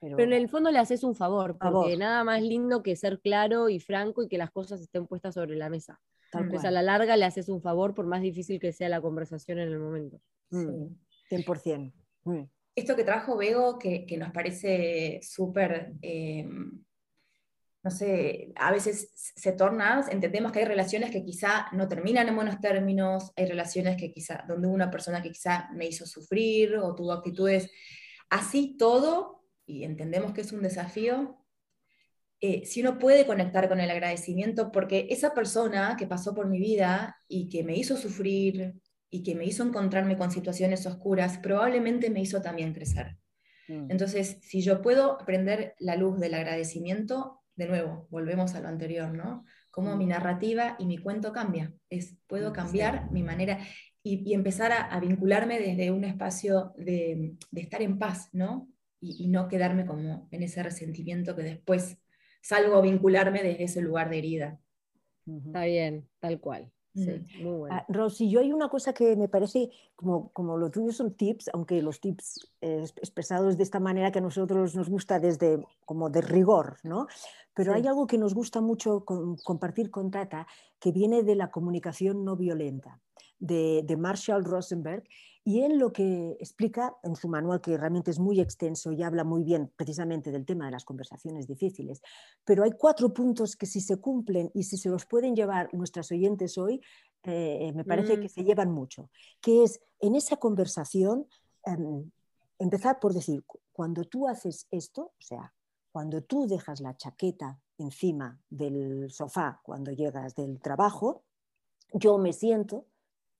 [0.00, 0.20] Pero...
[0.20, 3.80] en el fondo le haces un favor, porque nada más lindo que ser claro y
[3.80, 6.00] franco y que las cosas estén puestas sobre la mesa.
[6.32, 9.58] Entonces a la larga le haces un favor por más difícil que sea la conversación
[9.58, 10.20] en el momento.
[10.50, 10.94] Mm,
[11.30, 11.92] 100%.
[12.24, 12.42] Mm.
[12.76, 15.94] Esto que trajo Bego, que, que nos parece súper...
[16.02, 16.48] Eh,
[17.82, 22.34] no sé, a veces se torna, entendemos que hay relaciones que quizá no terminan en
[22.34, 26.94] buenos términos, hay relaciones que quizá, donde una persona que quizá me hizo sufrir o
[26.94, 27.70] tuvo actitudes,
[28.30, 31.38] así todo, y entendemos que es un desafío,
[32.40, 36.58] eh, si uno puede conectar con el agradecimiento, porque esa persona que pasó por mi
[36.58, 38.74] vida y que me hizo sufrir
[39.10, 43.16] y que me hizo encontrarme con situaciones oscuras, probablemente me hizo también crecer.
[43.66, 43.90] Mm.
[43.90, 49.12] Entonces, si yo puedo aprender la luz del agradecimiento, de nuevo, volvemos a lo anterior,
[49.12, 49.44] ¿no?
[49.72, 51.74] Cómo mi narrativa y mi cuento cambia.
[51.90, 53.58] Es, puedo cambiar mi manera
[54.00, 58.68] y, empezar a, vincularme desde un espacio de, estar en paz, ¿no?
[59.00, 61.98] Y, no quedarme como en ese resentimiento que después
[62.40, 64.60] salgo a vincularme desde ese lugar de herida.
[65.26, 66.70] Está bien, tal cual.
[67.04, 67.76] Sí, muy bueno.
[67.76, 71.50] Ah, Rosy, yo hay una cosa que me parece, como, como lo tuyo son tips,
[71.52, 76.10] aunque los tips eh, expresados de esta manera que a nosotros nos gusta desde como
[76.10, 77.06] de rigor, ¿no?
[77.54, 80.46] Pero hay algo que nos gusta mucho compartir con Tata,
[80.78, 83.00] que viene de la comunicación no violenta,
[83.40, 85.04] de, de Marshall Rosenberg,
[85.48, 89.24] y él lo que explica en su manual, que realmente es muy extenso y habla
[89.24, 92.02] muy bien precisamente del tema de las conversaciones difíciles,
[92.44, 96.12] pero hay cuatro puntos que si se cumplen y si se los pueden llevar nuestras
[96.12, 96.82] oyentes hoy,
[97.22, 98.28] eh, me parece que mm.
[98.28, 99.08] se llevan mucho,
[99.40, 101.26] que es en esa conversación
[101.64, 102.10] em,
[102.58, 105.54] empezar por decir, cuando tú haces esto, o sea,
[105.90, 111.22] cuando tú dejas la chaqueta encima del sofá cuando llegas del trabajo,
[111.94, 112.84] yo me siento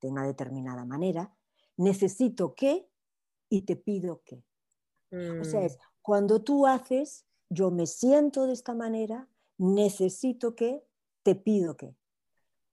[0.00, 1.34] de una determinada manera,
[1.78, 2.86] necesito que
[3.48, 4.44] y te pido que.
[5.40, 5.80] O sea, es mm.
[6.02, 10.84] cuando tú haces, yo me siento de esta manera, necesito que,
[11.22, 11.94] te pido que.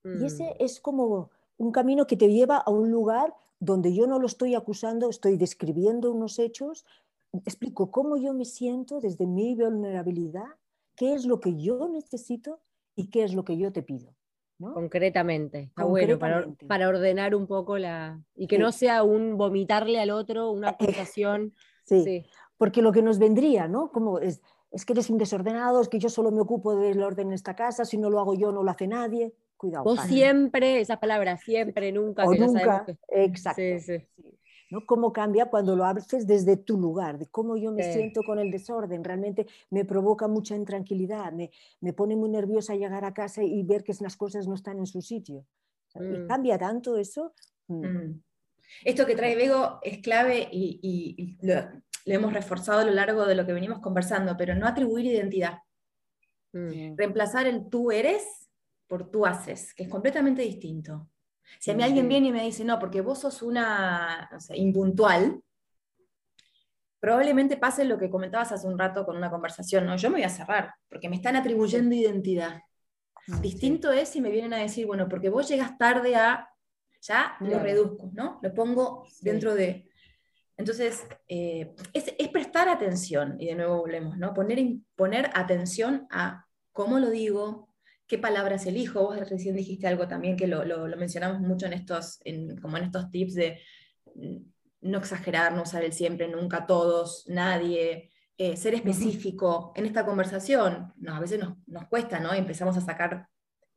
[0.04, 0.56] Y ese mm.
[0.60, 4.54] es como un camino que te lleva a un lugar donde yo no lo estoy
[4.54, 6.86] acusando, estoy describiendo unos hechos,
[7.46, 10.48] explico cómo yo me siento desde mi vulnerabilidad,
[10.96, 12.60] qué es lo que yo necesito
[12.96, 14.14] y qué es lo que yo te pido.
[14.58, 18.22] Concretamente, está bueno, para, ordenar un poco la...
[18.36, 20.70] y que no sea un vomitarle al otro, una
[21.10, 21.54] acusación.
[21.84, 22.26] Sí,
[22.58, 23.92] porque lo que nos vendría, ¿no?
[23.92, 24.42] Como es,
[24.72, 27.56] es que eres un desordenado, es que yo solo me ocupo del orden en esta
[27.56, 29.34] casa, si no lo hago yo no lo hace nadie.
[29.58, 29.86] Cuidado.
[29.86, 32.26] Vos siempre, esa palabra siempre, nunca.
[32.26, 33.62] O nunca, exacto.
[34.76, 34.86] ¿No?
[34.86, 38.52] Cómo cambia cuando lo haces desde tu lugar, de cómo yo me siento con el
[38.52, 39.04] desorden.
[39.04, 43.84] Realmente me provoca mucha intranquilidad, me, me, pone muy nerviosa llegar a casa y ver
[43.84, 45.46] que las cosas no están en su sitio.
[45.96, 46.28] Y mm.
[46.28, 47.34] cambia tanto eso.
[47.68, 47.86] Mm.
[47.86, 48.24] Mm.
[48.84, 51.54] Esto que trae Bego es clave y, lo,
[52.06, 55.60] hemos reforzado a lo largo de lo que venimos conversando, pero no atribuir identidad.
[56.54, 58.50] Reemplazar el tú eres
[58.88, 61.10] por tú haces, que es completamente distinto.
[61.60, 65.42] Si a mí alguien viene y me dice, no, porque vos sos una impuntual,
[67.00, 69.96] probablemente pase lo que comentabas hace un rato con una conversación, ¿no?
[69.96, 72.62] Yo me voy a cerrar, porque me están atribuyendo identidad.
[73.32, 76.50] Ah, Distinto es si me vienen a decir, bueno, porque vos llegas tarde a,
[77.02, 78.40] ya lo reduzco, ¿no?
[78.42, 79.88] Lo pongo dentro de...
[80.58, 84.34] Entonces, eh, es, prestar atención, y de nuevo volvemos, ¿no?
[84.34, 84.60] Poner,
[84.96, 87.70] poner atención a cómo lo digo,
[88.08, 89.04] qué palabras elijo.
[89.04, 90.64] Vos recién dijiste algo también que lo,
[90.98, 92.20] mencionamos mucho en estos,
[92.62, 93.62] como en estos tips de
[94.16, 94.38] mm,
[94.82, 99.74] no exagerar, no usar el siempre, nunca, todos, nadie, eh, ser específico.
[99.76, 102.34] En esta conversación, a veces nos, cuesta, ¿no?
[102.34, 103.28] empezamos a sacar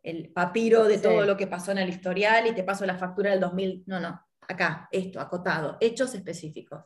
[0.02, 3.30] el papiro de todo lo que pasó en el historial y te paso la factura
[3.30, 3.84] del 2000.
[3.86, 6.84] No, no, acá, esto, acotado, hechos específicos.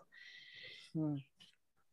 [0.95, 1.17] Mm.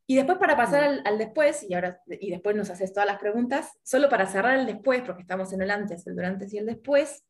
[0.09, 3.77] Y después para pasar al, después, y, ahora, y después nos haces todas las preguntas,
[3.83, 7.23] solo para cerrar el después, porque estamos en el antes, el durante y el después,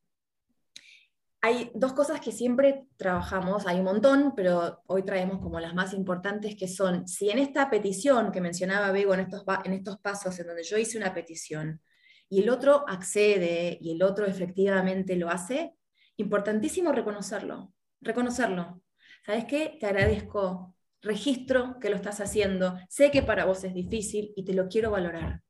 [1.42, 5.94] hay dos cosas que siempre trabajamos, hay un montón, pero hoy traemos como las más
[5.94, 10.40] importantes, que son, si en esta petición que mencionaba Bego, en estos, en estos pasos
[10.40, 11.82] en donde yo hice una petición,
[12.30, 15.76] y el otro accede y el otro efectivamente lo hace,
[16.16, 18.82] importantísimo reconocerlo, reconocerlo.
[19.26, 19.76] ¿Sabes qué?
[19.82, 24.54] Te agradezco registro que lo estás haciendo, sé que para vos es difícil y te
[24.54, 25.44] lo quiero valorar,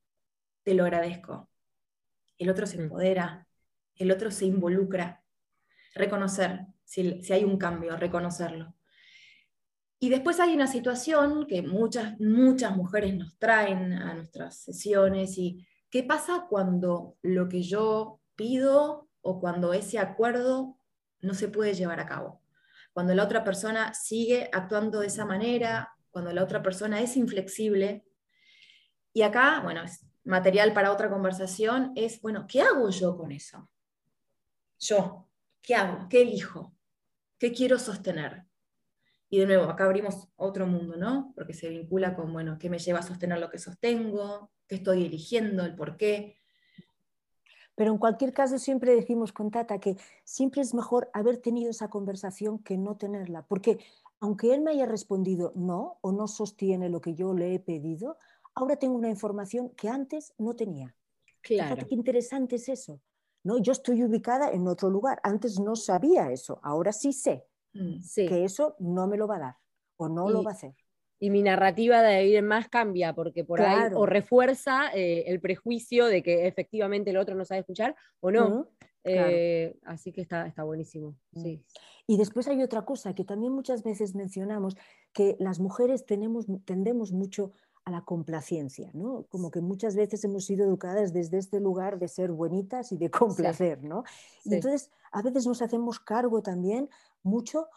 [0.63, 1.49] te lo agradezco.
[2.37, 2.81] El otro se mm.
[2.81, 3.47] empodera,
[3.95, 5.23] el otro se involucra.
[5.95, 8.75] Reconocer si, hay un cambio, reconocerlo.
[9.99, 15.67] Y después hay una situación que muchas, muchas mujeres nos traen a nuestras sesiones y
[15.89, 20.77] ¿qué pasa cuando lo que yo pido o cuando ese acuerdo
[21.19, 22.41] no se puede llevar a cabo?
[22.93, 28.03] Cuando la otra persona sigue actuando de esa manera, cuando la otra persona es inflexible.
[29.13, 33.69] Y acá, bueno, es material para otra conversación, es, bueno, ¿qué hago yo con eso?
[34.79, 35.29] Yo,
[35.61, 36.07] ¿qué hago?
[36.09, 36.75] ¿Qué elijo?
[37.37, 38.45] ¿Qué quiero sostener?
[39.29, 41.33] Y de nuevo, acá abrimos otro mundo, ¿no?
[41.35, 44.51] Porque se vincula con, bueno, ¿qué me lleva a sostener lo que sostengo?
[44.67, 45.63] ¿Qué estoy eligiendo?
[45.63, 46.38] ¿El por qué?
[47.79, 51.89] Pero en cualquier caso siempre decimos con Tata que siempre es mejor haber tenido esa
[51.89, 53.79] conversación que no tenerla, porque
[54.19, 58.17] aunque él me haya respondido no o no sostiene lo que yo le he pedido,
[58.53, 60.93] ahora tengo una información que antes no tenía.
[61.39, 61.69] Claro.
[61.69, 62.99] Fíjate qué interesante es eso.
[63.45, 63.59] ¿no?
[63.59, 68.43] Yo estoy ubicada en otro lugar, antes no sabía eso, ahora sí sé mm, que
[68.43, 69.57] eso no me lo va a dar
[69.95, 70.75] o no lo va a hacer
[71.19, 76.05] y mi narrativa de ir más cambia, porque por ahí o refuerza eh, el prejuicio
[76.05, 78.67] de que efectivamente el otro no sabe escuchar o no.
[79.03, 81.15] Eh, así que está, está buenísimo.
[81.31, 81.41] Mm.
[81.41, 81.63] Sí.
[82.07, 84.75] Y después hay otra cosa que también muchas veces mencionamos,
[85.13, 87.51] que las mujeres tenemos, tendemos mucho
[87.85, 89.25] a la complacencia, ¿no?
[89.29, 93.09] Como que muchas veces hemos sido educadas desde este lugar de ser bonitas y de
[93.09, 94.03] complacer, ¿no?
[94.43, 96.89] Y entonces a veces nos hacemos cargo también
[97.23, 97.67] mucho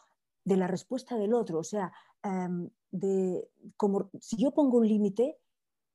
[0.44, 5.38] de la respuesta del otro, o sea, em, de como si yo pongo un límite,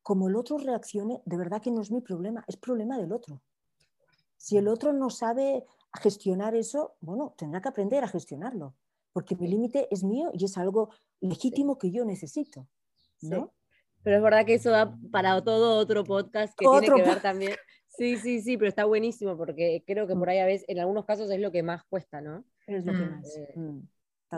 [0.02, 3.42] como el otro reaccione, de verdad que no es mi problema, es problema del otro.
[4.38, 5.66] Si el otro no sabe
[6.02, 8.76] gestionar eso, bueno, tendrá que aprender a gestionarlo,
[9.12, 12.68] porque mi límite es mío y es algo legítimo que yo necesito.
[13.22, 13.54] ¿no?
[14.04, 17.54] Pero es verdad que eso da para todo otro podcast que tiene que ver también.
[17.88, 21.04] Sí, sí, sí, pero está buenísimo porque creo que por ahí a veces, en algunos
[21.04, 22.46] casos es lo que más cuesta, ¿no?
[22.68, 23.12] Es lo que mm.
[23.12, 23.38] más.
[23.38, 23.80] Eh, mm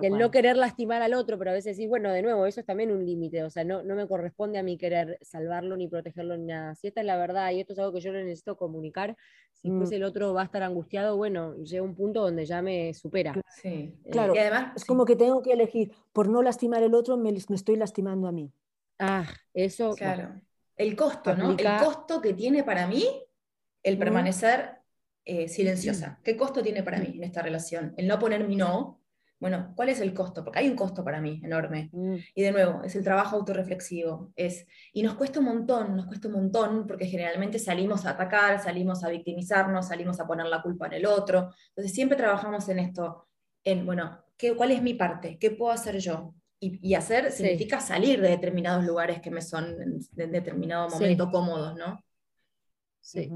[0.01, 2.65] el no querer lastimar al otro, pero a veces decís, bueno, de nuevo, eso es
[2.65, 6.37] también un límite, o sea, no, no me corresponde a mí querer salvarlo ni protegerlo
[6.37, 6.75] ni nada.
[6.75, 9.17] Si esta es la verdad y esto es algo que yo necesito comunicar,
[9.53, 9.91] si mm.
[9.91, 13.33] el otro va a estar angustiado, bueno, llega un punto donde ya me supera.
[13.61, 16.93] Sí, eh, claro, y además, es como que tengo que elegir, por no lastimar al
[16.93, 18.51] otro, me, me estoy lastimando a mí.
[18.99, 19.93] Ah, eso.
[19.95, 20.39] Claro.
[20.75, 21.51] El costo, ¿no?
[21.51, 23.05] El costo que tiene para mí
[23.83, 24.77] el permanecer
[25.25, 26.19] eh, silenciosa.
[26.23, 27.93] ¿Qué costo tiene para mí en esta relación?
[27.97, 29.01] El no poner mi no
[29.39, 30.43] bueno, ¿cuál es el costo?
[30.43, 31.89] Porque hay un costo para mí enorme.
[31.93, 32.15] Mm.
[32.35, 34.33] Y de nuevo, es el trabajo autorreflexivo.
[34.35, 38.61] Es, y nos cuesta un montón, nos cuesta un montón, porque generalmente salimos a atacar,
[38.61, 41.51] salimos a victimizarnos, salimos a poner la culpa en el otro.
[41.69, 43.27] Entonces siempre trabajamos en esto,
[43.63, 45.37] en, bueno, ¿qué, ¿cuál es mi parte?
[45.39, 46.33] ¿Qué puedo hacer yo?
[46.61, 52.03] Y, hacer significa salir de determinados lugares que me son en, determinado momento cómodos, ¿no?
[52.99, 53.31] Sí.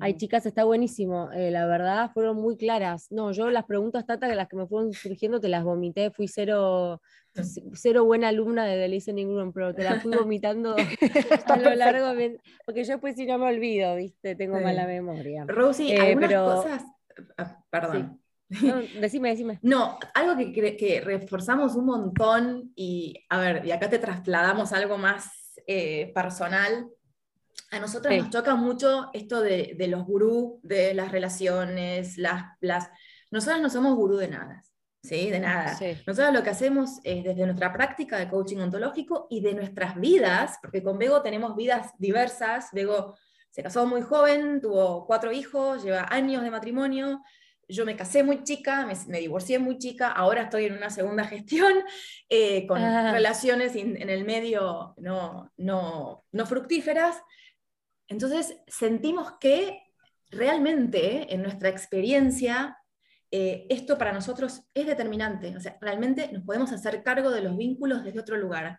[0.00, 1.30] Ay, chicas, está buenísimo.
[1.32, 3.10] Eh, la verdad, fueron muy claras.
[3.10, 6.10] No, yo las preguntas, Tata, que las que me fueron surgiendo, te las vomité.
[6.10, 7.00] Fui cero,
[7.74, 10.76] cero buena alumna de The Listening Room, pero te las fui vomitando
[11.46, 12.12] a lo largo.
[12.64, 14.34] Porque yo después si no me olvido, ¿viste?
[14.34, 15.44] Tengo mala memoria.
[15.46, 16.84] Rosie, eh, algunas cosas...
[17.38, 18.20] Ah, perdón.
[18.48, 19.58] No, decime, decime.
[19.62, 24.98] No, algo que, que, reforzamos un montón y, a ver, y acá te trasladamos algo
[24.98, 26.88] más eh, personal.
[27.70, 32.88] A nosotros nos toca mucho esto de, de, los gurú, de las relaciones, las, las...
[33.30, 34.62] Nosotros no somos gurú de nada,
[35.02, 35.30] ¿sí?
[35.30, 35.76] De nada.
[36.06, 40.58] Nosotros lo que hacemos es desde nuestra práctica de coaching ontológico y de nuestras vidas,
[40.62, 42.68] porque con Bego tenemos vidas diversas.
[42.72, 43.16] Bego
[43.50, 47.22] se casó muy joven, tuvo cuatro hijos, lleva años de matrimonio,
[47.68, 51.72] yo me casé muy chica, me, divorcié muy chica, ahora estoy en una segunda gestión
[52.28, 53.12] eh, con ah.
[53.12, 57.16] relaciones en el medio no, no, no fructíferas.
[58.08, 59.82] Entonces sentimos que
[60.30, 62.76] realmente en nuestra experiencia
[63.30, 67.56] eh, esto para nosotros es determinante, o sea, realmente nos podemos hacer cargo de los
[67.56, 68.78] vínculos desde otro lugar,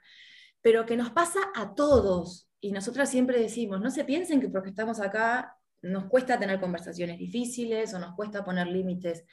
[0.62, 2.50] pero que nos pasa a todos.
[2.62, 7.20] Y nosotras siempre decimos, no se piensen que porque estamos acá nos cuesta tener conversaciones
[7.20, 9.26] difíciles o nos cuesta poner límites.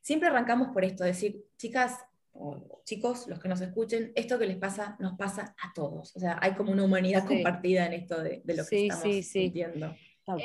[0.00, 1.98] Siempre arrancamos por esto, decir, chicas
[2.40, 6.14] o chicos, los que nos escuchen, esto que les pasa nos pasa a todos.
[6.16, 9.94] O sea, hay como una humanidad compartida en esto de, lo que estamos sí, sintiendo.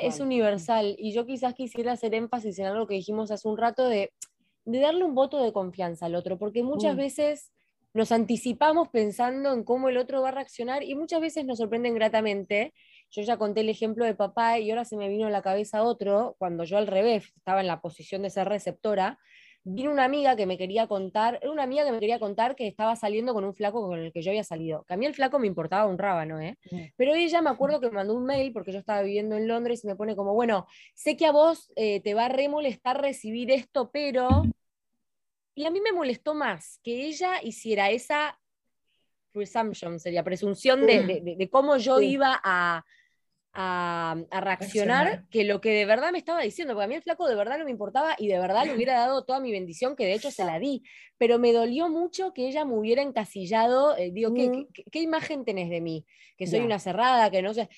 [0.00, 0.96] Es universal.
[0.98, 4.12] Y yo quizás quisiera hacer énfasis en algo que dijimos hace un rato de,
[4.64, 6.98] darle un voto de confianza al otro, porque muchas mm.
[6.98, 7.52] veces
[7.92, 11.94] nos anticipamos pensando en cómo el otro va a reaccionar y muchas veces nos sorprenden
[11.94, 12.72] gratamente
[13.14, 15.84] yo ya conté el ejemplo de papá y ahora se me vino a la cabeza
[15.84, 19.20] otro, cuando yo al revés estaba en la posición de ser receptora,
[19.64, 22.66] vino una amiga que me quería contar, era una amiga que me quería contar que
[22.66, 24.84] estaba saliendo con un flaco con el que yo había salido.
[24.84, 26.58] Que a mí el flaco me importaba un rábano, ¿eh?
[26.96, 29.82] Pero ella me acuerdo que me mandó un mail porque yo estaba viviendo en Londres
[29.82, 33.50] y me pone como, bueno, sé que a vos eh, te va a remolestar recibir
[33.50, 34.44] esto, pero...
[35.56, 38.38] Y a mí me molestó más que ella hiciera esa
[39.32, 42.84] presumption, sería presunción de, cómo yo iba a,
[43.54, 47.28] a, reaccionar que lo que de verdad me estaba diciendo, porque a mí el flaco
[47.28, 50.04] de verdad no me importaba y de verdad le hubiera dado toda mi bendición, que
[50.04, 50.82] de hecho se la di,
[51.18, 55.70] pero me dolió mucho que ella me hubiera encasillado, eh, digo, ¿qué, ¿qué, imagen tenés
[55.70, 56.04] de mí?
[56.36, 57.68] Que soy una cerrada, que no sé,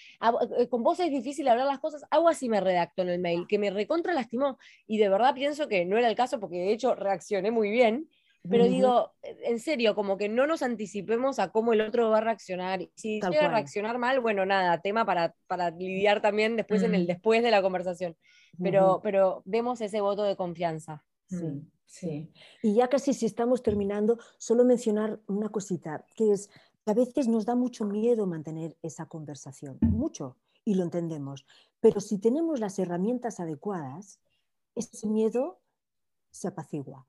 [0.59, 3.47] eh, con vos es difícil hablar las cosas, algo así me redactó en el mail,
[3.47, 6.73] que me recontra lastimó y de verdad pienso que no era el caso porque de
[6.73, 8.09] hecho reaccioné muy bien
[8.49, 12.23] pero digo, en serio, como que no nos anticipemos a cómo el otro va a
[12.23, 12.89] reaccionar.
[12.95, 17.07] Si llega a reaccionar mal, bueno, nada, tema para, para lidiar también después en el
[17.07, 18.17] después de la conversación.
[18.63, 21.05] Pero, pero demos ese voto de confianza.
[21.29, 22.31] Sí, sí.
[22.63, 26.49] Y ya casi si estamos terminando, solo mencionar una cosita, que es
[26.85, 31.45] que a veces nos da mucho miedo mantener esa conversación, mucho, y lo entendemos.
[31.81, 34.21] Pero si tenemos las herramientas adecuadas,
[34.75, 35.61] ese miedo
[36.31, 37.07] se apacigua.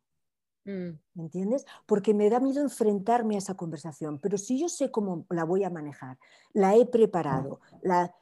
[0.68, 1.00] Mm.
[1.14, 1.66] ¿Me entiendes?
[1.86, 5.64] Porque me da miedo enfrentarme a esa conversación, pero si yo sé cómo la voy
[5.64, 6.20] a manejar,
[6.52, 8.14] la he preparado, la,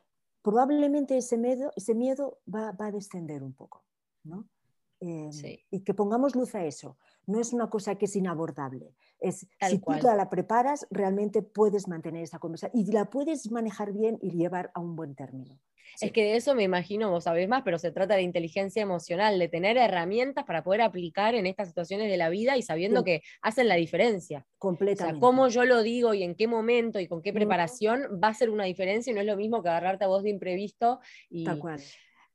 [0.44, 3.84] probablemente ese miedo, ese miedo va, a descender un poco.
[4.24, 4.48] ¿no?
[5.00, 5.32] Em,
[5.72, 6.98] y que pongamos luz a eso.
[7.26, 8.94] No es una cosa que es inabordable.
[9.28, 14.20] Es, si tú la preparas, realmente puedes mantener esa conversación y la puedes manejar bien
[14.22, 15.60] y llevar a un buen término.
[16.02, 19.40] Es que de eso me imagino, vos sabés más, pero se trata de inteligencia emocional,
[19.40, 23.22] de tener herramientas para poder aplicar en estas situaciones de la vida y sabiendo que
[23.42, 24.46] hacen la diferencia.
[24.58, 25.18] Completamente.
[25.18, 28.30] O sea, cómo yo lo digo y en qué momento y con qué preparación va
[28.30, 31.00] a ser una diferencia y no es lo mismo que agarrarte a vos de imprevisto.
[31.30, 31.82] Y, Tal cual.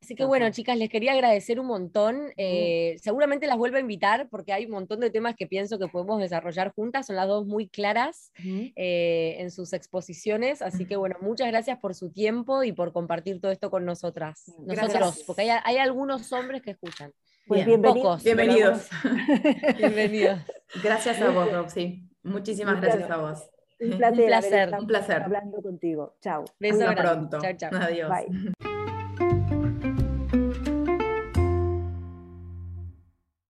[0.02, 2.32] Así que bueno, chicas, les quería agradecer un montón.
[2.36, 5.88] Eh, seguramente las vuelvo a invitar porque hay un montón de temas que pienso que
[5.88, 7.06] podemos desarrollar juntas.
[7.06, 10.62] Son las dos muy claras eh, en sus exposiciones.
[10.62, 14.50] Así que bueno, muchas gracias por su tiempo y por compartir todo esto con nosotras.
[14.64, 17.12] Nosotros, porque hay, algunos hombres que escuchan.
[17.46, 18.24] Pues bienvenidos.
[18.24, 18.88] Bienvenidos.
[19.78, 20.40] bienvenidos.
[20.82, 22.08] Gracias a vos, Roxy.
[22.22, 23.50] Muchísimas gracias a vos.
[23.80, 24.74] Un placer.
[24.78, 25.22] Un placer.
[25.22, 26.16] Hablando contigo.
[26.22, 26.44] Chao.
[26.44, 27.38] Hasta pronto.
[27.40, 27.70] Chao, chao.
[27.74, 28.10] Adiós.
[28.10, 28.70] Bye.